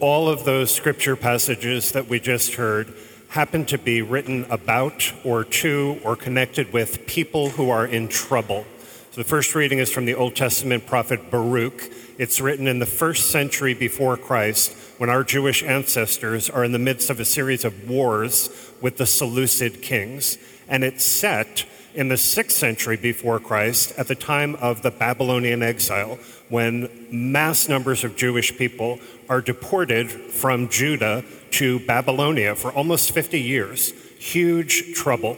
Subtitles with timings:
[0.00, 2.92] all of those scripture passages that we just heard
[3.28, 8.64] happen to be written about or to or connected with people who are in trouble.
[9.10, 11.92] So the first reading is from the Old Testament prophet Baruch.
[12.16, 16.78] It's written in the first century before Christ when our Jewish ancestors are in the
[16.78, 20.38] midst of a series of wars with the Seleucid kings.
[20.66, 25.62] And it's set in the sixth century before Christ at the time of the Babylonian
[25.62, 26.18] exile
[26.48, 28.98] when mass numbers of Jewish people
[29.28, 33.92] are deported from Judah to Babylonia for almost 50 years.
[34.18, 35.36] Huge trouble.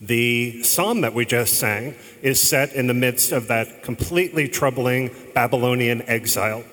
[0.00, 5.10] The psalm that we just sang is set in the midst of that completely troubling
[5.34, 6.64] Babylonian exile.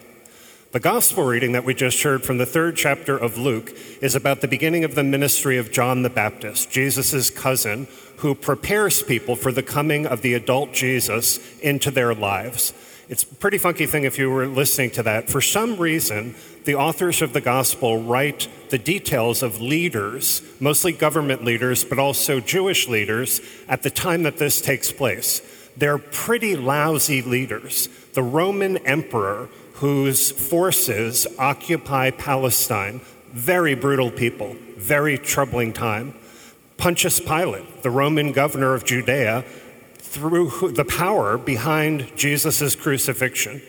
[0.76, 3.72] The gospel reading that we just heard from the third chapter of Luke
[4.02, 9.02] is about the beginning of the ministry of John the Baptist, Jesus' cousin, who prepares
[9.02, 12.74] people for the coming of the adult Jesus into their lives.
[13.08, 15.30] It's a pretty funky thing if you were listening to that.
[15.30, 16.36] For some reason,
[16.66, 22.42] the authors of the gospel write the details of leaders, mostly government leaders, but also
[22.42, 25.42] Jewish leaders, at the time that this takes place.
[25.78, 27.88] They're pretty lousy leaders.
[28.12, 36.14] The Roman emperor, whose forces occupy Palestine, very brutal people, very troubling time.
[36.78, 39.44] Pontius Pilate, the Roman governor of Judea,
[39.98, 43.62] through the power behind Jesus' crucifixion.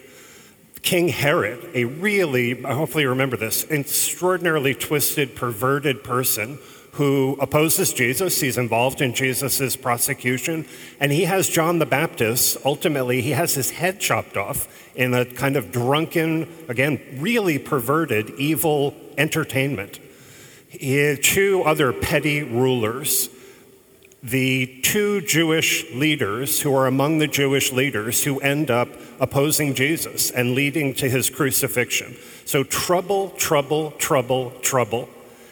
[0.82, 6.58] King Herod, a really, hopefully you remember this, extraordinarily twisted, perverted person
[6.96, 8.40] who opposes Jesus.
[8.40, 10.66] He's involved in Jesus' prosecution.
[10.98, 15.26] And he has John the Baptist, ultimately, he has his head chopped off in a
[15.26, 20.00] kind of drunken, again, really perverted, evil entertainment.
[20.68, 23.28] He two other petty rulers
[24.22, 28.88] the two Jewish leaders who are among the Jewish leaders who end up
[29.20, 32.16] opposing Jesus and leading to his crucifixion.
[32.44, 35.08] So, trouble, trouble, trouble, trouble.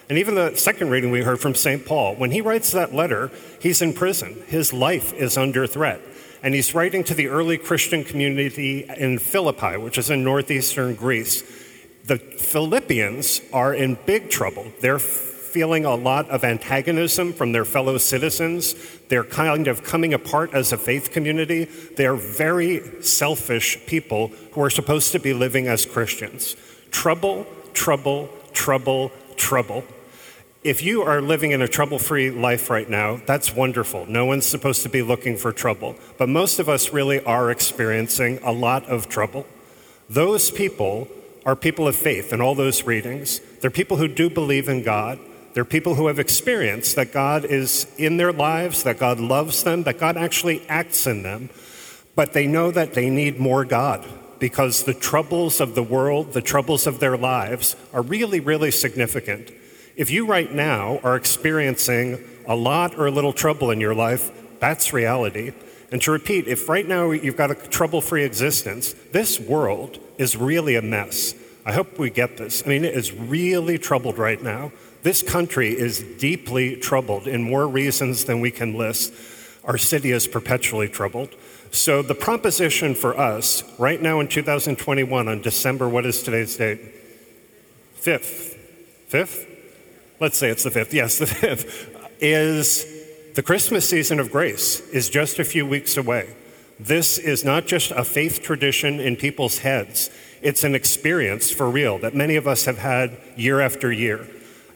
[0.07, 1.85] And even the second reading we heard from St.
[1.85, 4.43] Paul, when he writes that letter, he's in prison.
[4.47, 6.01] His life is under threat.
[6.43, 11.41] And he's writing to the early Christian community in Philippi, which is in northeastern Greece.
[12.05, 14.71] The Philippians are in big trouble.
[14.79, 18.75] They're feeling a lot of antagonism from their fellow citizens.
[19.07, 21.63] They're kind of coming apart as a faith community.
[21.63, 26.55] They're very selfish people who are supposed to be living as Christians.
[26.91, 29.83] Trouble, trouble, trouble, trouble.
[30.65, 34.07] If you are living in a trouble free life right now, that's wonderful.
[34.07, 35.95] No one's supposed to be looking for trouble.
[36.17, 39.45] But most of us really are experiencing a lot of trouble.
[40.09, 41.07] Those people
[41.45, 43.41] are people of faith in all those readings.
[43.61, 45.19] They're people who do believe in God.
[45.53, 49.83] They're people who have experienced that God is in their lives, that God loves them,
[49.83, 51.51] that God actually acts in them,
[52.15, 54.03] but they know that they need more God
[54.39, 59.51] because the troubles of the world, the troubles of their lives, are really, really significant.
[59.95, 64.29] If you right now are experiencing a lot or a little trouble in your life,
[64.59, 65.53] that's reality.
[65.89, 70.35] And to repeat, if right now you've got a trouble free existence, this world is
[70.35, 71.33] really a mess.
[71.65, 72.61] I hope we get this.
[72.65, 74.73] I mean, it is really troubled right now.
[75.03, 79.13] This country is deeply troubled in more reasons than we can list.
[79.63, 81.35] Our city is perpetually troubled.
[81.71, 86.79] So, the proposition for us right now in 2021, on December, what is today's date?
[87.99, 88.57] 5th.
[89.09, 89.54] 5th?
[90.19, 90.93] Let's say it's the 5th.
[90.93, 91.91] Yes, the 5th.
[92.21, 92.85] Is
[93.35, 96.33] the Christmas season of grace is just a few weeks away.
[96.79, 100.09] This is not just a faith tradition in people's heads,
[100.41, 104.27] it's an experience for real that many of us have had year after year.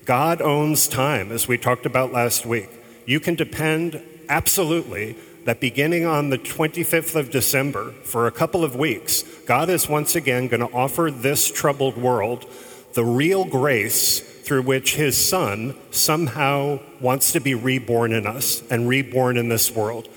[0.06, 2.70] God owns time, as we talked about last week.
[3.06, 8.76] You can depend absolutely that beginning on the 25th of December, for a couple of
[8.76, 12.46] weeks, God is once again going to offer this troubled world
[12.94, 18.90] the real grace through which his son somehow wants to be reborn in us and
[18.90, 20.08] reborn in this world.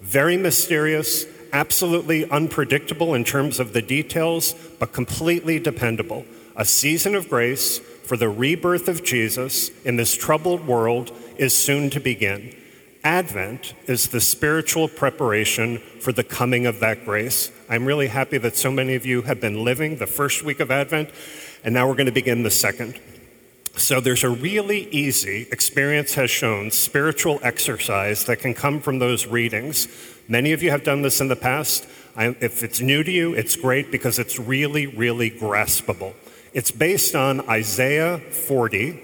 [0.00, 6.24] Very mysterious, absolutely unpredictable in terms of the details, but completely dependable.
[6.54, 11.90] A season of grace for the rebirth of Jesus in this troubled world is soon
[11.90, 12.54] to begin.
[13.02, 17.50] Advent is the spiritual preparation for the coming of that grace.
[17.68, 20.70] I'm really happy that so many of you have been living the first week of
[20.70, 21.10] Advent,
[21.64, 23.00] and now we're going to begin the second.
[23.76, 29.26] So there's a really easy, experience has shown, spiritual exercise that can come from those
[29.26, 29.88] readings.
[30.28, 31.86] Many of you have done this in the past.
[32.16, 36.14] I, if it's new to you, it's great because it's really, really graspable.
[36.52, 39.00] It's based on Isaiah 40,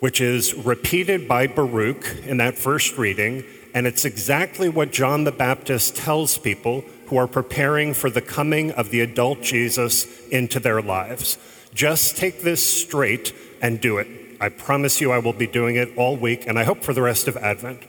[0.00, 3.44] which is repeated by Baruch in that first reading,
[3.74, 8.70] and it's exactly what John the Baptist tells people who are preparing for the coming
[8.72, 11.38] of the adult Jesus into their lives.
[11.76, 14.08] Just take this straight and do it.
[14.40, 17.02] I promise you I will be doing it all week, and I hope for the
[17.02, 17.82] rest of Advent.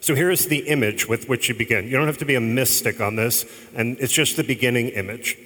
[0.00, 1.84] So here's the image with which you begin.
[1.84, 3.44] You don't have to be a mystic on this,
[3.76, 5.38] and it's just the beginning image.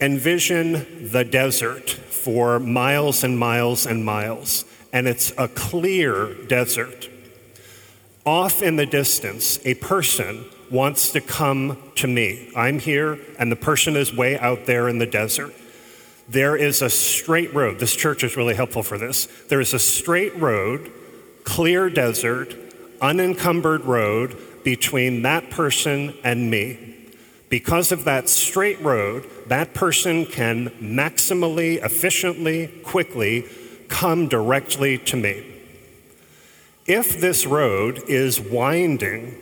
[0.00, 7.10] Envision the desert for miles and miles and miles, and it's a clear desert.
[8.24, 12.52] Off in the distance, a person wants to come to me.
[12.54, 15.52] I'm here, and the person is way out there in the desert.
[16.28, 17.78] There is a straight road.
[17.78, 19.26] This church is really helpful for this.
[19.48, 20.90] There is a straight road,
[21.44, 22.54] clear desert,
[23.00, 27.10] unencumbered road between that person and me.
[27.50, 33.44] Because of that straight road, that person can maximally, efficiently, quickly
[33.88, 35.44] come directly to me.
[36.86, 39.38] If this road is winding,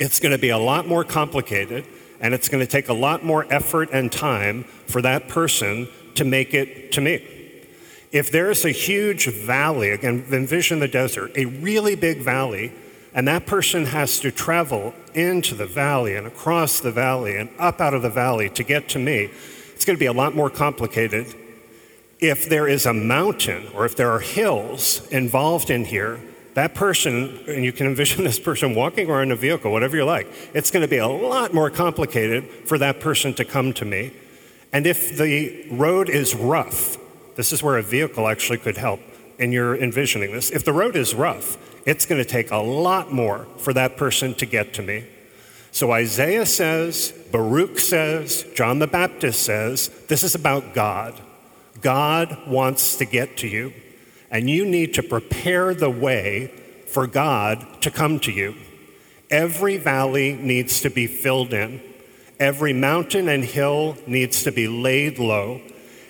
[0.00, 1.86] it's going to be a lot more complicated
[2.20, 6.24] and it's going to take a lot more effort and time for that person to
[6.24, 7.24] make it to me.
[8.12, 12.72] If there's a huge valley, again, envision the desert, a really big valley,
[13.12, 17.80] and that person has to travel into the valley and across the valley and up
[17.80, 19.30] out of the valley to get to me,
[19.74, 21.34] it's going to be a lot more complicated.
[22.18, 26.20] If there is a mountain or if there are hills involved in here,
[26.56, 30.04] that person, and you can envision this person walking or in a vehicle, whatever you
[30.04, 33.84] like, it's going to be a lot more complicated for that person to come to
[33.84, 34.12] me.
[34.72, 36.96] And if the road is rough,
[37.36, 39.00] this is where a vehicle actually could help,
[39.38, 40.50] and you're envisioning this.
[40.50, 44.34] If the road is rough, it's going to take a lot more for that person
[44.36, 45.04] to get to me.
[45.72, 51.20] So Isaiah says, Baruch says, John the Baptist says, this is about God.
[51.82, 53.74] God wants to get to you,
[54.36, 56.48] and you need to prepare the way
[56.88, 58.54] for God to come to you.
[59.30, 61.80] Every valley needs to be filled in.
[62.38, 65.62] Every mountain and hill needs to be laid low.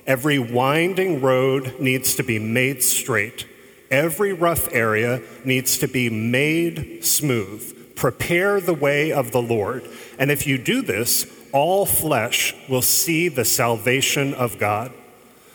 [0.08, 3.46] Every winding road needs to be made straight.
[3.92, 7.94] Every rough area needs to be made smooth.
[7.94, 9.88] Prepare the way of the Lord.
[10.18, 14.92] And if you do this, all flesh will see the salvation of God.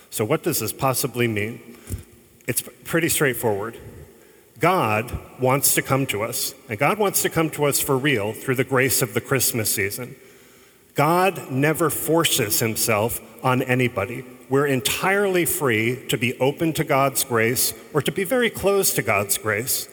[0.10, 1.71] So, what does this possibly mean?
[2.48, 3.78] It's pretty straightforward.
[4.60, 8.32] God wants to come to us, and God wants to come to us for real
[8.32, 10.16] through the grace of the Christmas season.
[10.94, 14.26] God never forces himself on anybody.
[14.50, 19.02] We're entirely free to be open to God's grace or to be very close to
[19.02, 19.88] God's grace.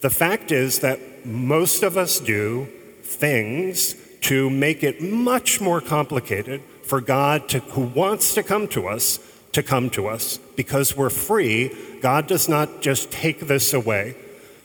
[0.00, 2.68] The fact is that most of us do
[3.02, 8.86] things to make it much more complicated for God to, who wants to come to
[8.88, 9.18] us
[9.52, 10.38] to come to us.
[10.56, 14.16] Because we're free, God does not just take this away.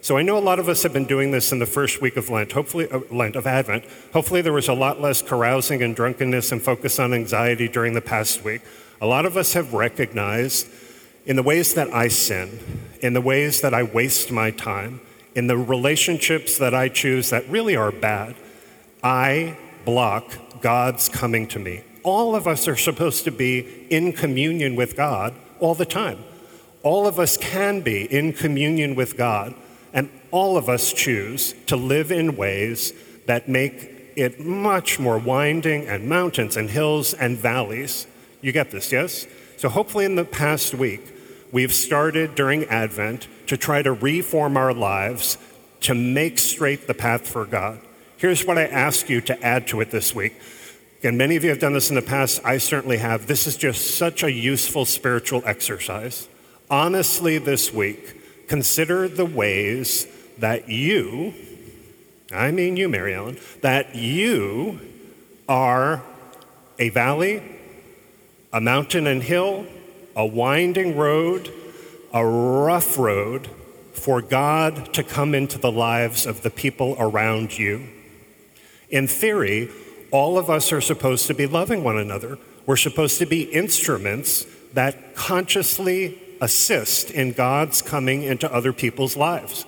[0.01, 2.15] So I know a lot of us have been doing this in the first week
[2.15, 3.85] of Lent, hopefully uh, Lent of Advent.
[4.13, 8.01] Hopefully there was a lot less carousing and drunkenness and focus on anxiety during the
[8.01, 8.61] past week.
[9.01, 10.67] A lot of us have recognized
[11.25, 12.59] in the ways that I sin,
[13.01, 15.01] in the ways that I waste my time,
[15.33, 18.35] in the relationships that I choose that really are bad,
[19.03, 21.83] I block God's coming to me.
[22.05, 26.23] All of us are supposed to be in communion with God all the time.
[26.83, 29.55] All of us can be in communion with God
[29.91, 32.93] and all of us choose to live in ways
[33.25, 38.05] that make it much more winding and mountains and hills and valleys.
[38.41, 39.25] You get this, yes?
[39.57, 41.01] So, hopefully, in the past week,
[41.51, 45.37] we've started during Advent to try to reform our lives
[45.81, 47.79] to make straight the path for God.
[48.17, 50.33] Here's what I ask you to add to it this week.
[51.05, 52.41] Again, many of you have done this in the past.
[52.43, 53.27] I certainly have.
[53.27, 56.27] This is just such a useful spiritual exercise.
[56.67, 60.07] Honestly, this week, consider the ways
[60.39, 61.35] that you,
[62.33, 64.79] I mean you, Mary Ellen, that you
[65.47, 66.01] are
[66.79, 67.59] a valley,
[68.51, 69.67] a mountain and hill,
[70.15, 71.53] a winding road,
[72.15, 73.47] a rough road
[73.93, 77.89] for God to come into the lives of the people around you.
[78.89, 79.69] In theory,
[80.11, 82.37] all of us are supposed to be loving one another.
[82.65, 89.65] We're supposed to be instruments that consciously assist in God's coming into other people's lives.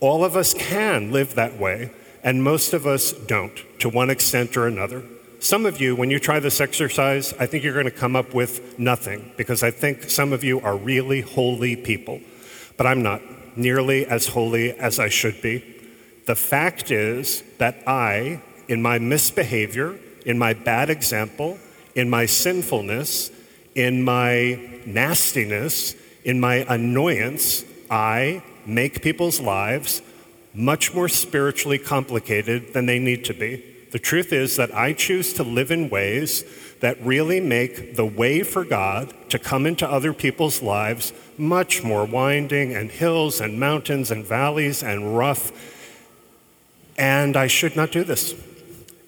[0.00, 1.90] All of us can live that way,
[2.22, 5.02] and most of us don't, to one extent or another.
[5.38, 8.34] Some of you, when you try this exercise, I think you're going to come up
[8.34, 12.20] with nothing because I think some of you are really holy people.
[12.76, 13.22] But I'm not
[13.56, 15.64] nearly as holy as I should be.
[16.26, 21.58] The fact is that I, in my misbehavior, in my bad example,
[21.94, 23.30] in my sinfulness,
[23.74, 25.94] in my nastiness,
[26.24, 30.02] in my annoyance, I make people's lives
[30.52, 33.62] much more spiritually complicated than they need to be.
[33.92, 36.44] The truth is that I choose to live in ways
[36.80, 42.04] that really make the way for God to come into other people's lives much more
[42.04, 45.52] winding and hills and mountains and valleys and rough.
[46.98, 48.34] And I should not do this.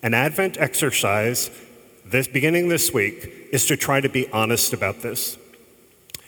[0.02, 1.50] An Advent exercise
[2.05, 5.37] this beginning this week is to try to be honest about this.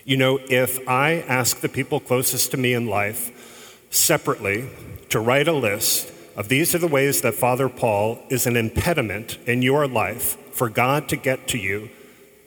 [0.04, 4.68] You know, if I ask the people closest to me in life separately
[5.10, 9.38] to write a list of these are the ways that Father Paul is an impediment
[9.46, 11.90] in your life for God to get to you,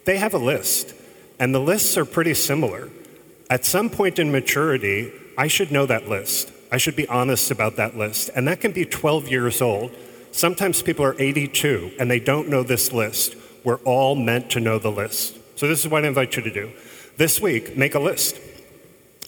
[0.06, 0.94] they have a list.
[1.40, 2.90] And the lists are pretty similar.
[3.50, 6.52] At some point in maturity, I should know that list.
[6.72, 8.30] I should be honest about that list.
[8.36, 9.92] And that can be 12 years old.
[10.34, 13.36] Sometimes people are 82 and they don't know this list.
[13.64, 15.38] We're all meant to know the list.
[15.58, 16.72] So, this is what I invite you to do.
[17.18, 18.40] This week, make a list.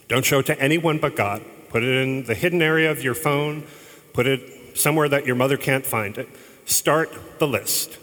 [0.07, 1.43] Don't show it to anyone but God.
[1.69, 3.65] Put it in the hidden area of your phone,
[4.13, 6.27] put it somewhere that your mother can't find it.
[6.65, 7.99] Start the list.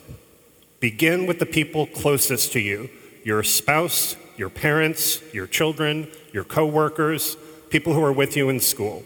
[0.79, 2.89] Begin with the people closest to you
[3.25, 7.37] your spouse, your parents, your children, your coworkers,
[7.71, 9.05] people who are with you in school.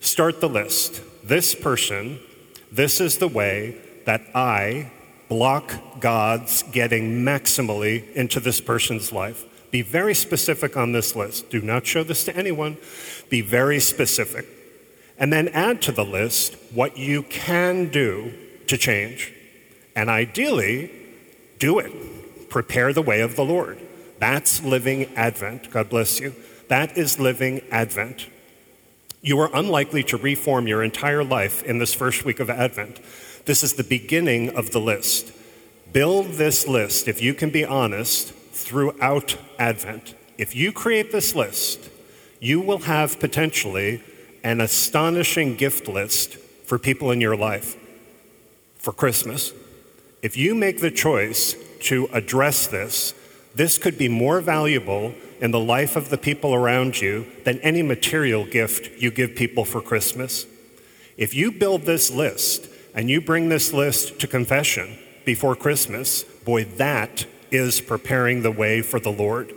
[0.00, 1.02] Start the list.
[1.22, 2.20] This person,
[2.72, 4.90] this is the way that I
[5.28, 9.44] block God's getting maximally into this person's life.
[9.70, 11.50] Be very specific on this list.
[11.50, 12.76] Do not show this to anyone.
[13.28, 14.46] Be very specific.
[15.18, 18.32] And then add to the list what you can do
[18.66, 19.32] to change.
[19.94, 20.90] And ideally,
[21.58, 22.48] do it.
[22.48, 23.80] Prepare the way of the Lord.
[24.18, 25.70] That's living Advent.
[25.70, 26.34] God bless you.
[26.68, 28.28] That is living Advent.
[29.22, 33.00] You are unlikely to reform your entire life in this first week of Advent.
[33.44, 35.32] This is the beginning of the list.
[35.92, 40.14] Build this list, if you can be honest, throughout Advent.
[40.38, 41.90] If you create this list,
[42.40, 44.02] you will have potentially
[44.42, 47.76] an astonishing gift list for people in your life
[48.78, 49.52] for Christmas.
[50.22, 53.12] If you make the choice to address this,
[53.54, 57.82] this could be more valuable in the life of the people around you than any
[57.82, 60.46] material gift you give people for Christmas.
[61.16, 66.64] If you build this list and you bring this list to confession before Christmas, boy,
[66.64, 69.54] that is preparing the way for the Lord.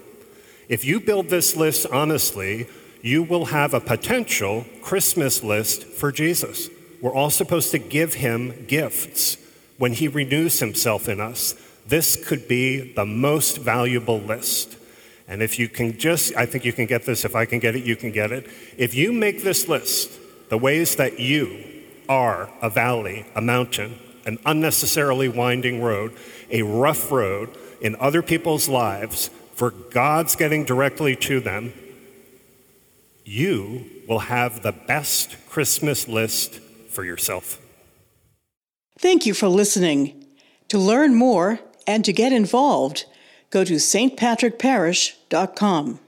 [0.69, 2.67] If you build this list honestly,
[3.01, 6.69] you will have a potential Christmas list for Jesus.
[7.01, 9.37] We're all supposed to give him gifts
[9.77, 11.53] when he renews himself in us.
[11.85, 14.77] This could be the most valuable list.
[15.27, 17.23] And if you can just, I think you can get this.
[17.25, 18.47] If I can get it, you can get it.
[18.77, 21.63] If you make this list, the ways that you
[22.09, 26.15] are a valley, a mountain, an unnecessarily winding road,
[26.51, 31.73] a rough road, in other people's lives for God's getting directly to them,
[33.25, 37.59] you will have the best Christmas list for yourself.
[38.99, 40.25] Thank you for listening.
[40.69, 43.05] To learn more and to get involved,
[43.53, 45.99] go to stpatrickparish.com.